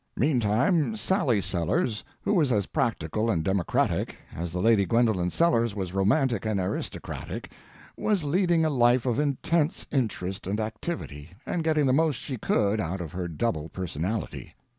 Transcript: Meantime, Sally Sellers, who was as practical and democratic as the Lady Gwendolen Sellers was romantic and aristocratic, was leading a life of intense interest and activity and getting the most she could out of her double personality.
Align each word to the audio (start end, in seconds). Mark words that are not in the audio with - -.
Meantime, 0.17 0.95
Sally 0.95 1.39
Sellers, 1.39 2.03
who 2.23 2.33
was 2.33 2.51
as 2.51 2.65
practical 2.65 3.29
and 3.29 3.43
democratic 3.43 4.15
as 4.35 4.51
the 4.51 4.57
Lady 4.59 4.83
Gwendolen 4.83 5.29
Sellers 5.29 5.75
was 5.75 5.93
romantic 5.93 6.43
and 6.43 6.59
aristocratic, 6.59 7.51
was 7.95 8.23
leading 8.23 8.65
a 8.65 8.69
life 8.71 9.05
of 9.05 9.19
intense 9.19 9.85
interest 9.91 10.47
and 10.47 10.59
activity 10.59 11.29
and 11.45 11.63
getting 11.63 11.85
the 11.85 11.93
most 11.93 12.15
she 12.15 12.37
could 12.37 12.79
out 12.81 12.99
of 12.99 13.11
her 13.11 13.27
double 13.27 13.69
personality. 13.69 14.55